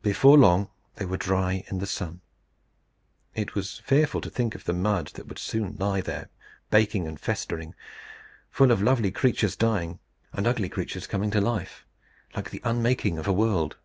[0.00, 2.22] Before long they were dry in the sun.
[3.34, 6.30] It was fearful to think of the mud that would soon lie there
[6.70, 7.74] baking and festering,
[8.50, 9.98] full of lovely creatures dying,
[10.32, 11.84] and ugly creatures coming to life,
[12.34, 13.76] like the unmaking of a world.